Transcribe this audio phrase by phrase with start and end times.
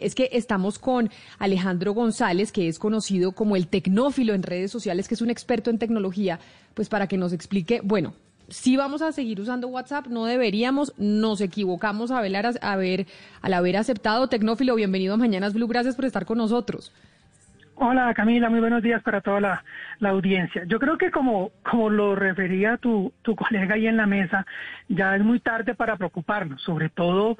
[0.00, 5.08] es que estamos con Alejandro González, que es conocido como el tecnófilo en redes sociales,
[5.08, 6.40] que es un experto en tecnología,
[6.74, 8.14] pues para que nos explique, bueno,
[8.48, 13.06] si vamos a seguir usando WhatsApp, no deberíamos, nos equivocamos a haber, a ver,
[13.42, 14.28] al haber aceptado.
[14.28, 16.92] Tecnófilo, bienvenido a Mañanas Blue, gracias por estar con nosotros.
[17.82, 19.64] Hola Camila, muy buenos días para toda la,
[20.02, 20.64] audiencia.
[20.66, 24.44] Yo creo que como, como lo refería tu, tu colega ahí en la mesa,
[24.88, 27.38] ya es muy tarde para preocuparnos, sobre todo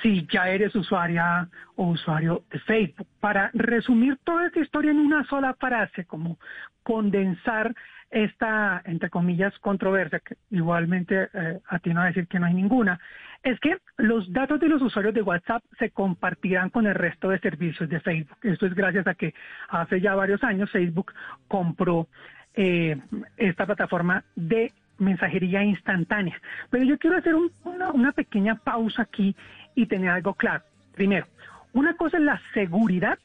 [0.00, 3.06] si ya eres usuaria o usuario de Facebook.
[3.20, 6.38] Para resumir toda esta historia en una sola frase, como
[6.82, 7.74] condensar
[8.14, 13.00] esta, entre comillas, controversia, que igualmente eh, atino a decir que no hay ninguna,
[13.42, 17.40] es que los datos de los usuarios de WhatsApp se compartirán con el resto de
[17.40, 18.38] servicios de Facebook.
[18.42, 19.34] Esto es gracias a que
[19.68, 21.12] hace ya varios años Facebook
[21.48, 22.06] compró
[22.54, 22.96] eh,
[23.36, 26.40] esta plataforma de mensajería instantánea.
[26.70, 27.34] Pero yo quiero hacer
[27.64, 29.34] una, una pequeña pausa aquí
[29.74, 30.62] y tener algo claro.
[30.94, 31.26] Primero,
[31.72, 33.18] una cosa es la seguridad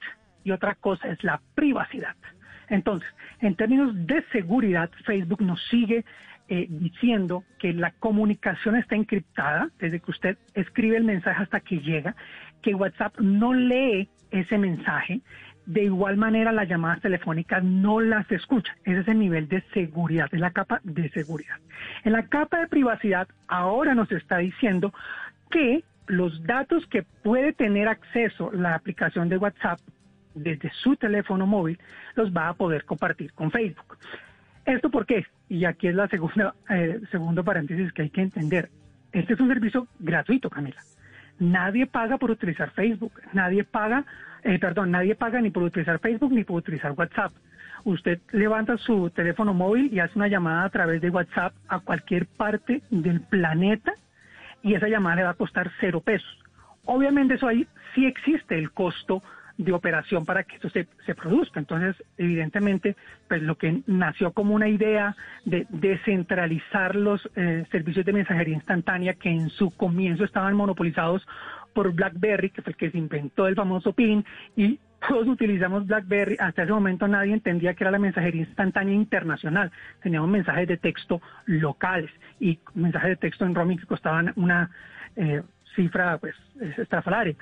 [0.44, 2.16] y otra cosa es la privacidad.
[2.70, 3.10] Entonces,
[3.42, 6.06] en términos de seguridad, Facebook nos sigue
[6.48, 11.80] eh, diciendo que la comunicación está encriptada desde que usted escribe el mensaje hasta que
[11.80, 12.16] llega,
[12.62, 15.22] que WhatsApp no lee ese mensaje,
[15.66, 18.76] de igual manera las llamadas telefónicas no las escucha.
[18.84, 21.58] Ese es el nivel de seguridad, es la capa de seguridad.
[22.04, 24.92] En la capa de privacidad ahora nos está diciendo
[25.52, 29.80] que los datos que puede tener acceso la aplicación de WhatsApp
[30.44, 31.80] desde su teléfono móvil
[32.16, 33.98] los va a poder compartir con Facebook.
[34.66, 35.26] ¿Esto por qué?
[35.48, 38.70] Y aquí es la segunda, eh, segundo paréntesis que hay que entender.
[39.12, 40.82] Este es un servicio gratuito, Camila.
[41.40, 44.06] Nadie paga por utilizar Facebook, nadie paga,
[44.44, 47.32] eh, perdón, nadie paga ni por utilizar Facebook ni por utilizar WhatsApp.
[47.86, 52.28] Usted levanta su teléfono móvil y hace una llamada a través de WhatsApp a cualquier
[52.28, 53.94] parte del planeta
[54.62, 56.38] y esa llamada le va a costar cero pesos.
[56.84, 57.66] Obviamente eso ahí
[57.96, 59.24] sí existe el costo
[59.60, 61.60] de operación para que esto se, se, produzca.
[61.60, 62.96] Entonces, evidentemente,
[63.28, 69.16] pues lo que nació como una idea de descentralizar los eh, servicios de mensajería instantánea
[69.16, 71.28] que en su comienzo estaban monopolizados
[71.74, 74.24] por BlackBerry, que fue el que se inventó el famoso PIN,
[74.56, 76.38] y todos utilizamos BlackBerry.
[76.40, 79.74] Hasta ese momento nadie entendía que era la mensajería instantánea internacional.
[80.02, 84.72] Teníamos mensajes de texto locales y mensajes de texto en roaming que costaban una
[85.18, 85.42] eh,
[85.76, 86.36] cifra pues
[86.78, 87.36] estrafalaria.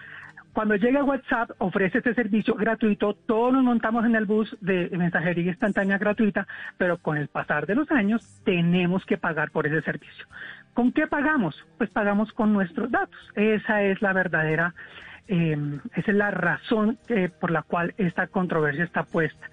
[0.53, 5.51] Cuando llega WhatsApp, ofrece este servicio gratuito, todos nos montamos en el bus de mensajería
[5.51, 6.47] instantánea gratuita,
[6.77, 10.25] pero con el pasar de los años tenemos que pagar por ese servicio.
[10.73, 11.63] ¿Con qué pagamos?
[11.77, 13.19] Pues pagamos con nuestros datos.
[13.35, 14.73] Esa es la verdadera,
[15.27, 19.49] em, esa es la razón eh, por la cual esta controversia está puesta.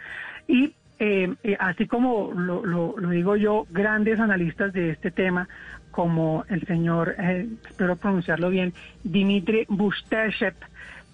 [0.49, 5.49] Y em, eh, así como lo, lo, digo yo, grandes analistas de este tema,
[5.91, 8.73] como el señor, eh, espero pronunciarlo bien,
[9.05, 10.55] Dimitri Bustashev,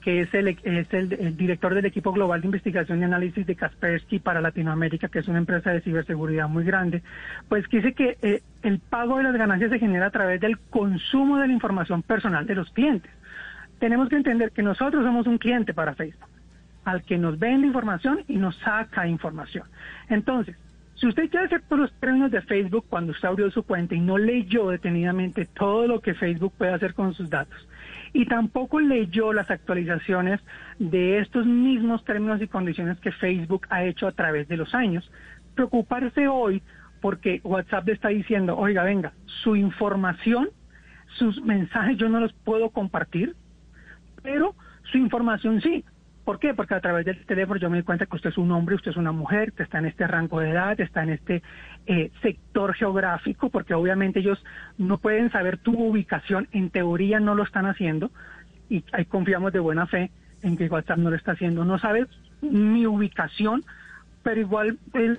[0.01, 4.19] que es, el, es el, director del equipo global de investigación y análisis de Kaspersky
[4.19, 7.03] para Latinoamérica, que es una empresa de ciberseguridad muy grande,
[7.49, 11.37] pues dice que eh, el pago de las ganancias se genera a través del consumo
[11.39, 13.13] de la información personal de los clientes.
[13.79, 16.29] Tenemos que entender que nosotros somos un cliente para Facebook,
[16.91, 19.65] al que nos vende información y nos saca información.
[20.09, 20.57] Entonces,
[20.95, 24.01] si usted quiere hacer por los términos de Facebook cuando usted abrió su cuenta y
[24.01, 27.67] no leyó detenidamente todo lo que Facebook puede hacer con sus datos,
[28.13, 30.41] y tampoco leyó las actualizaciones
[30.79, 35.11] de estos mismos términos y condiciones que Facebook ha hecho a través de los años.
[35.55, 36.63] Preocuparse hoy
[37.01, 39.13] porque WhatsApp le está diciendo, oiga, venga,
[39.43, 40.51] su información,
[41.19, 43.37] sus mensajes yo no los puedo compartir,
[44.23, 44.55] pero
[44.91, 45.85] su información sí.
[46.31, 46.55] ¿Por qué?
[46.55, 48.93] Porque a través del teléfono yo me doy cuenta que usted es un hombre, usted
[48.93, 51.43] es una mujer, que está en este rango de edad, está en este
[51.89, 54.41] eh, sector geográfico, porque obviamente ellos
[54.79, 58.13] no pueden saber tu ubicación, en teoría no lo están haciendo,
[58.69, 61.65] y ahí confiamos de buena fe en que WhatsApp no lo está haciendo.
[61.65, 62.07] No sabe
[62.43, 63.65] mi ubicación,
[64.23, 65.19] pero igual él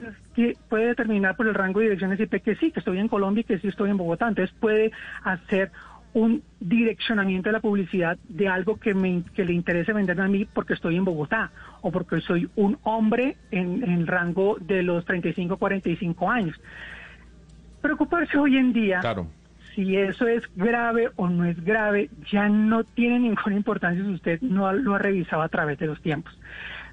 [0.69, 3.43] puede determinar por el rango de direcciones IP que sí, que estoy en Colombia y
[3.43, 4.29] que sí estoy en Bogotá.
[4.29, 4.93] Entonces puede
[5.25, 5.73] hacer
[6.13, 10.45] un direccionamiento de la publicidad de algo que, me, que le interese venderme a mí
[10.45, 15.57] porque estoy en Bogotá o porque soy un hombre en, el rango de los 35
[15.57, 16.59] 45 años.
[17.81, 19.01] Preocuparse hoy en día
[19.75, 24.41] si eso es grave o no es grave ya no tiene ninguna importancia si usted
[24.41, 26.37] no lo ha revisado a través de los tiempos.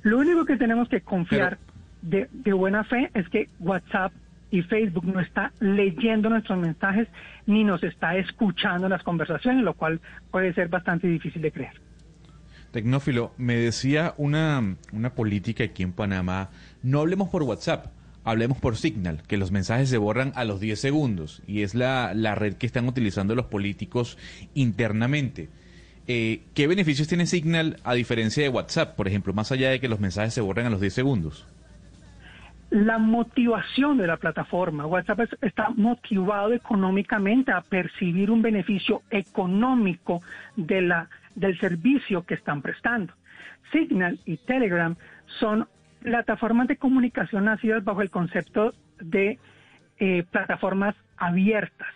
[0.02, 1.58] Lo único que tenemos que confiar
[2.02, 4.12] de, de buena fe es que WhatsApp
[4.50, 7.08] y Facebook no está leyendo nuestros mensajes
[7.46, 10.00] ni nos está escuchando las conversaciones, lo cual
[10.30, 11.88] puede ser bastante difícil de creer.
[12.70, 16.50] Tecnófilo, me decía una, una política aquí en Panamá,
[16.82, 17.86] no hablemos por WhatsApp,
[18.24, 22.12] hablemos por Signal, que los mensajes se borran a los 10 segundos y es la,
[22.14, 24.18] la red que están utilizando los políticos
[24.54, 25.48] internamente.
[26.06, 29.88] eh, ¿qué beneficios tiene Signal a diferencia de WhatsApp, por ejemplo, más allá de que
[29.88, 31.46] los mensajes se borren a los 10 segundos?
[32.70, 34.86] La motivación de la plataforma.
[34.86, 40.20] WhatsApp está motivado económicamente a percibir un beneficio económico
[40.54, 43.14] de la, del servicio que están prestando.
[43.72, 44.96] Signal y Telegram
[45.40, 45.66] son
[46.02, 49.38] plataformas de comunicación nacidas bajo el concepto de
[49.98, 51.88] eh, plataformas abiertas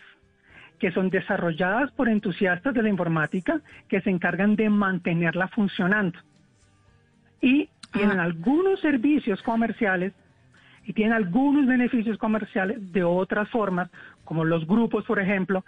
[0.79, 6.19] que son desarrolladas por entusiastas de la informática que se encargan de mantenerla funcionando.
[7.41, 10.13] Y tienen algunos servicios comerciales
[10.85, 13.91] y tienen algunos beneficios comerciales de otras formas,
[14.25, 15.65] como los grupos, por ejemplo,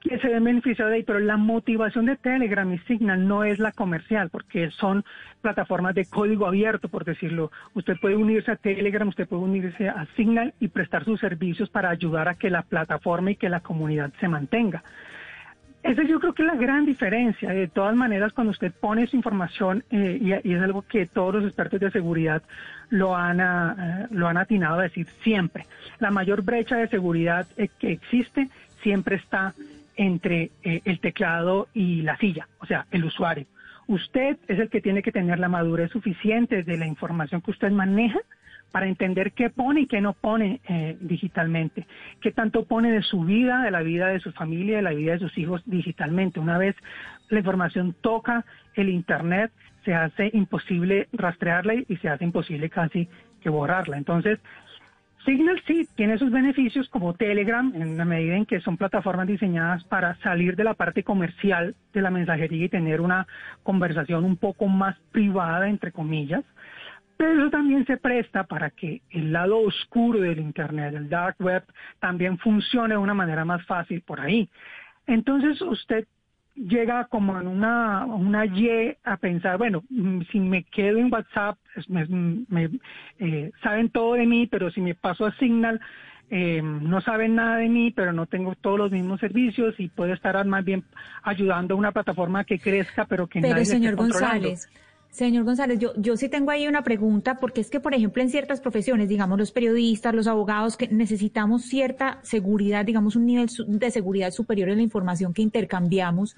[0.00, 3.58] que se ven beneficiados de ahí, pero la motivación de Telegram y Signal no es
[3.58, 5.04] la comercial, porque son
[5.40, 7.50] plataformas de código abierto, por decirlo.
[7.74, 11.90] Usted puede unirse a Telegram, usted puede unirse a Signal y prestar sus servicios para
[11.90, 14.82] ayudar a que la plataforma y que la comunidad se mantenga.
[15.82, 17.50] Esa yo creo que es la gran diferencia.
[17.50, 21.44] De todas maneras, cuando usted pone su información, eh, y, es algo que todos los
[21.44, 22.42] expertos de seguridad
[22.90, 25.66] lo han, ah, lo han atinado a decir siempre,
[26.00, 28.48] la mayor brecha de seguridad eh, que existe
[28.82, 29.54] siempre está
[29.96, 33.46] entre eh, el teclado y la silla, o sea, el usuario.
[33.86, 37.70] Usted es el que tiene que tener la madurez suficiente de la información que usted
[37.70, 38.18] maneja
[38.72, 41.86] para entender qué pone y qué no pone eh, digitalmente,
[42.20, 45.12] qué tanto pone de su vida, de la vida de su familia, de la vida
[45.12, 46.40] de sus hijos digitalmente.
[46.40, 46.76] Una vez
[47.30, 48.44] la información toca
[48.74, 49.50] el Internet,
[49.84, 53.08] se hace imposible rastrearla y se hace imposible casi
[53.40, 53.96] que borrarla.
[53.96, 54.38] Entonces,
[55.24, 59.84] Signal sí tiene sus beneficios como Telegram, en la medida en que son plataformas diseñadas
[59.84, 63.26] para salir de la parte comercial de la mensajería y tener una
[63.62, 66.44] conversación un poco más privada, entre comillas.
[67.18, 71.64] Pero eso también se presta para que el lado oscuro del Internet, el dark web,
[71.98, 74.48] también funcione de una manera más fácil por ahí.
[75.04, 76.06] Entonces usted
[76.54, 81.58] llega como en una, una Y a pensar, bueno, mm, si me quedo en WhatsApp,
[81.88, 82.70] me,
[83.18, 85.80] eh, saben todo de mí, pero si me paso a Signal,
[86.30, 90.12] eh, no saben nada de mí, pero no tengo todos los mismos servicios y puedo
[90.12, 90.84] estar más bien
[91.24, 94.68] ayudando a una plataforma que crezca, pero que pero señor González.
[95.10, 98.30] Señor González, yo, yo sí tengo ahí una pregunta, porque es que, por ejemplo, en
[98.30, 103.90] ciertas profesiones, digamos los periodistas, los abogados, que necesitamos cierta seguridad, digamos un nivel de
[103.90, 106.36] seguridad superior en la información que intercambiamos,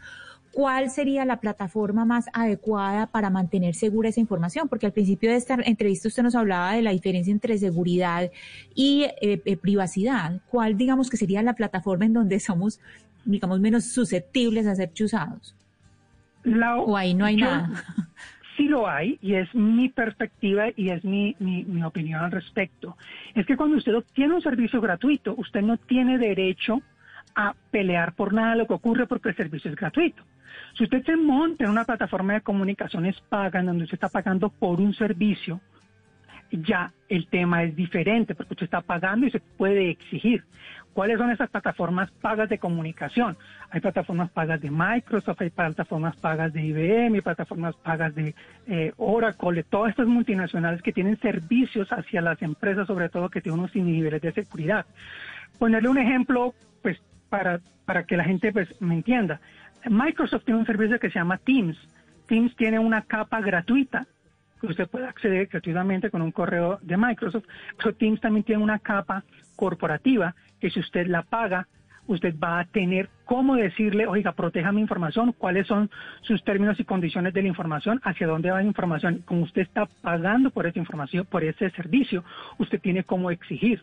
[0.52, 4.68] ¿cuál sería la plataforma más adecuada para mantener segura esa información?
[4.68, 8.30] Porque al principio de esta entrevista usted nos hablaba de la diferencia entre seguridad
[8.74, 10.40] y eh, eh, privacidad.
[10.48, 12.80] ¿Cuál, digamos, que sería la plataforma en donde somos,
[13.24, 15.54] digamos, menos susceptibles a ser chuzados?
[16.86, 17.84] o ahí no hay nada
[18.60, 22.94] sí lo hay y es mi perspectiva y es mi, mi, opinión al respecto.
[23.34, 26.82] Es que cuando usted obtiene un servicio gratuito, usted no tiene derecho
[27.34, 30.22] a pelear por nada lo que ocurre porque el servicio es gratuito.
[30.76, 34.50] Si usted se monta en una plataforma de comunicaciones paga, en donde usted está pagando
[34.50, 35.62] por un servicio,
[36.50, 40.44] ya el tema es diferente porque usted está pagando y se puede exigir.
[40.92, 43.36] ¿Cuáles son esas plataformas pagas de comunicación?
[43.70, 48.34] Hay plataformas pagas de Microsoft, hay plataformas pagas de IBM, hay plataformas pagas de
[48.66, 53.60] eh, Oracle, todas estas multinacionales que tienen servicios hacia las empresas, sobre todo que tienen
[53.60, 54.84] unos niveles de seguridad.
[55.58, 59.40] Ponerle un ejemplo, pues, para, para que la gente pues, me entienda.
[59.88, 61.78] Microsoft tiene un servicio que se llama Teams.
[62.26, 64.06] Teams tiene una capa gratuita
[64.60, 67.44] que usted puede acceder gratuitamente con un correo de Microsoft,
[67.78, 69.24] pero Teams también tiene una capa
[69.56, 71.66] corporativa que si usted la paga,
[72.06, 75.90] usted va a tener cómo decirle, oiga, proteja mi información, cuáles son
[76.22, 79.22] sus términos y condiciones de la información, hacia dónde va la información.
[79.24, 82.24] Como usted está pagando por esa información, por ese servicio,
[82.58, 83.82] usted tiene cómo exigir.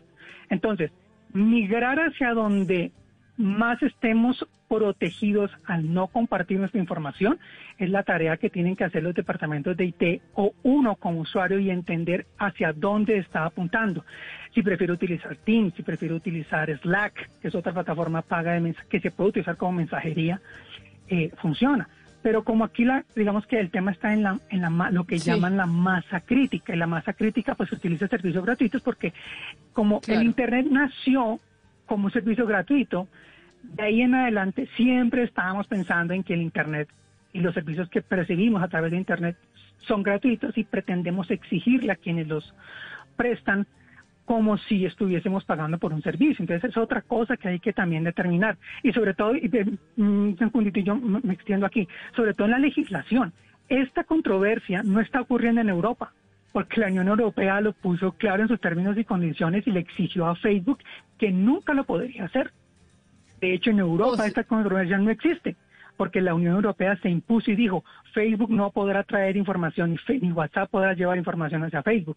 [0.50, 0.90] Entonces,
[1.32, 2.92] migrar hacia donde
[3.38, 7.38] más estemos protegidos al no compartir nuestra información
[7.78, 11.58] es la tarea que tienen que hacer los departamentos de IT o uno como usuario
[11.60, 14.04] y entender hacia dónde está apuntando.
[14.54, 19.00] Si prefiere utilizar Teams, si prefiere utilizar Slack, que es otra plataforma paga de que
[19.00, 20.40] se puede utilizar como mensajería,
[21.08, 21.88] eh, funciona.
[22.20, 25.18] Pero como aquí la, digamos que el tema está en la, en la lo que
[25.18, 29.14] llaman la masa crítica, y la masa crítica pues utiliza servicios gratuitos porque
[29.72, 31.38] como el Internet nació
[31.88, 33.08] como un servicio gratuito,
[33.62, 36.88] de ahí en adelante siempre estábamos pensando en que el Internet
[37.32, 39.36] y los servicios que percibimos a través de Internet
[39.78, 42.54] son gratuitos y pretendemos exigirle a quienes los
[43.16, 43.66] prestan
[44.24, 46.42] como si estuviésemos pagando por un servicio.
[46.42, 48.58] Entonces es otra cosa que hay que también determinar.
[48.82, 49.50] Y sobre todo, y,
[49.96, 53.32] un segundito, yo me extiendo aquí, sobre todo en la legislación.
[53.70, 56.12] Esta controversia no está ocurriendo en Europa
[56.58, 60.26] porque la Unión Europea lo puso claro en sus términos y condiciones y le exigió
[60.26, 60.80] a Facebook
[61.16, 62.50] que nunca lo podría hacer.
[63.40, 65.54] De hecho, en Europa esta controversia no existe.
[65.96, 70.68] porque la Unión Europea se impuso y dijo, Facebook no podrá traer información, ni WhatsApp
[70.68, 72.16] podrá llevar información hacia Facebook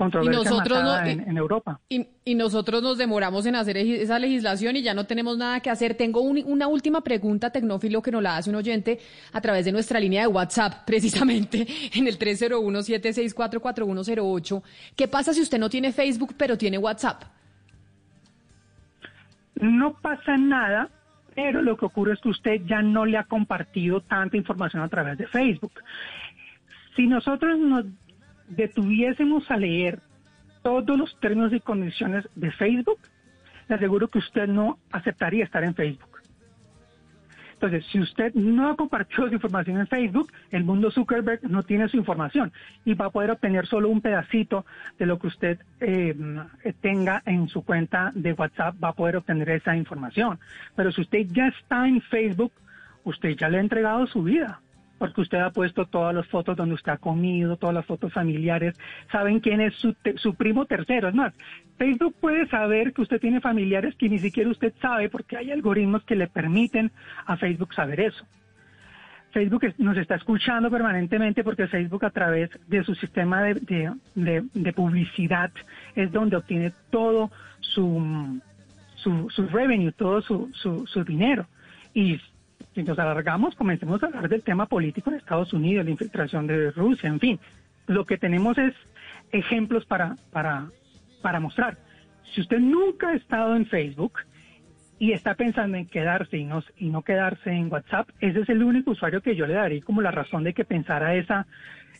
[0.00, 1.78] controversia y nosotros no, en, Europa.
[1.90, 5.92] Y, nosotros nos demoramos en hacer esa legislación y ya no tenemos nada que hacer.
[5.94, 8.98] Tengo una última pregunta, Tecnófilo, que nos la hace un oyente
[9.32, 14.62] a través de nuestra línea de WhatsApp, precisamente en el 301-764-4108.
[14.96, 17.24] ¿Qué pasa si usted no tiene Facebook pero tiene WhatsApp?
[19.56, 20.88] No pasa nada,
[21.34, 24.88] pero lo que ocurre es que usted ya no le ha compartido tanta información a
[24.88, 25.72] través de Facebook.
[26.96, 27.84] Si nosotros nos
[28.50, 30.00] detuviésemos a leer
[30.62, 32.98] todos los términos y condiciones de Facebook,
[33.68, 36.10] le aseguro que usted no aceptaría estar en Facebook.
[37.54, 41.88] Entonces, si usted no ha compartido su información en Facebook, el mundo Zuckerberg no tiene
[41.88, 42.52] su información
[42.86, 44.64] y va a poder obtener solo un pedacito
[44.98, 46.16] de lo que usted eh,
[46.80, 50.38] tenga en su cuenta de WhatsApp, va a poder obtener esa información.
[50.74, 52.52] Pero si usted ya está en Facebook,
[53.04, 54.60] usted ya le ha entregado su vida
[55.00, 58.78] porque usted ha puesto todas las fotos donde usted ha comido, todas las fotos familiares,
[59.10, 61.08] saben quién es su, su, primo tercero.
[61.08, 61.32] Es más,
[61.78, 66.04] Facebook puede saber que usted tiene familiares que ni siquiera usted sabe porque hay algoritmos
[66.04, 66.92] que le permiten
[67.24, 68.26] a Facebook saber eso.
[69.32, 75.50] Facebook nos está escuchando permanentemente porque Facebook a través de su sistema de, de, publicidad
[75.96, 77.30] es donde obtiene todo
[77.60, 78.38] su,
[78.96, 81.46] su, su revenue, todo su, su, su dinero.
[81.94, 82.20] Y
[82.80, 86.70] si nos alargamos, comencemos a hablar del tema político en Estados Unidos, la infiltración de
[86.70, 87.40] Rusia, en fin.
[87.86, 88.74] Lo que tenemos es
[89.32, 90.70] ejemplos para, para,
[91.20, 91.76] para mostrar.
[92.34, 94.20] Si usted nunca ha estado en Facebook
[94.98, 98.62] y está pensando en quedarse y no, y no quedarse en WhatsApp, ese es el
[98.62, 101.46] único usuario que yo le daría como la razón de que pensara esa,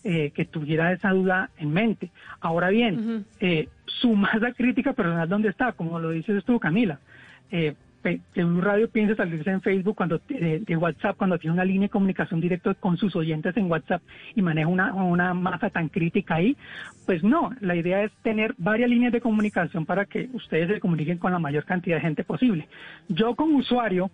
[0.02, 2.10] eh, que tuviera esa duda en mente.
[2.40, 5.72] Ahora bien, eh, su masa crítica personal, ¿dónde está?
[5.72, 7.00] Como lo dices tú, Camila.
[7.50, 11.82] Eh, que un radio piense salirse en Facebook cuando de, WhatsApp cuando tiene una línea
[11.82, 14.02] de comunicación directa con sus oyentes en WhatsApp
[14.34, 16.56] y maneja una, una masa tan crítica ahí,
[17.06, 21.18] pues no, la idea es tener varias líneas de comunicación para que ustedes se comuniquen
[21.18, 22.68] con la mayor cantidad de gente posible.
[23.08, 24.10] Yo como usuario,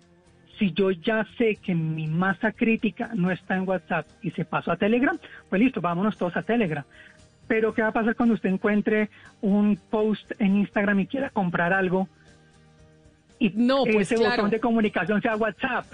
[0.59, 4.73] si yo ya sé que mi masa crítica no está en WhatsApp y se pasó
[4.73, 5.17] a Telegram,
[5.49, 6.85] pues listo, vámonos todos a Telegram.
[7.47, 9.09] Pero ¿qué va a pasar cuando usted encuentre
[9.41, 12.09] un post en Instagram y quiera comprar algo?
[13.39, 15.87] Y no, pues ese botón de comunicación sea WhatsApp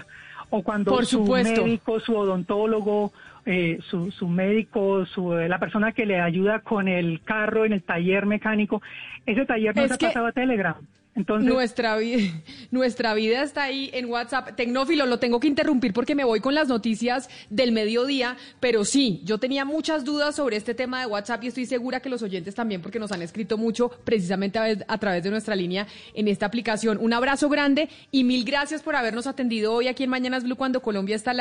[0.49, 3.11] o cuando su médico, su odontólogo,
[3.45, 7.81] eh, su, su, médico, su, la persona que le ayuda con el carro en el
[7.81, 8.81] taller mecánico,
[9.25, 10.75] ese taller no se pasaba a Telegram.
[11.15, 12.41] Entonces, nuestra, vida,
[12.71, 14.55] nuestra vida está ahí en WhatsApp.
[14.55, 19.21] Tecnófilo, lo tengo que interrumpir porque me voy con las noticias del mediodía, pero sí,
[19.23, 22.55] yo tenía muchas dudas sobre este tema de WhatsApp y estoy segura que los oyentes
[22.55, 26.45] también porque nos han escrito mucho precisamente a, a través de nuestra línea en esta
[26.45, 26.97] aplicación.
[26.99, 30.81] Un abrazo grande y mil gracias por habernos atendido hoy aquí en Mañanas Blue cuando
[30.81, 31.33] Colombia está